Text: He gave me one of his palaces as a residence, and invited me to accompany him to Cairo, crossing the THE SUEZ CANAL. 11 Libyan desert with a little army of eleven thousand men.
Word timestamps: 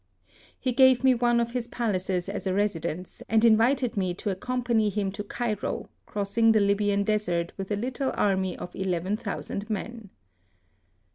He 0.59 0.71
gave 0.71 1.03
me 1.03 1.13
one 1.13 1.39
of 1.39 1.51
his 1.51 1.67
palaces 1.67 2.27
as 2.27 2.47
a 2.47 2.55
residence, 2.55 3.21
and 3.29 3.45
invited 3.45 3.95
me 3.95 4.15
to 4.15 4.31
accompany 4.31 4.89
him 4.89 5.11
to 5.11 5.23
Cairo, 5.23 5.89
crossing 6.07 6.53
the 6.53 6.53
THE 6.53 6.57
SUEZ 6.57 6.61
CANAL. 6.61 6.65
11 6.65 6.67
Libyan 6.67 7.03
desert 7.03 7.53
with 7.55 7.69
a 7.69 7.75
little 7.75 8.11
army 8.15 8.57
of 8.57 8.75
eleven 8.75 9.15
thousand 9.15 9.69
men. 9.69 10.09